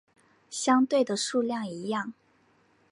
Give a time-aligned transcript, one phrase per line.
[0.49, 2.13] 相对的数量一样。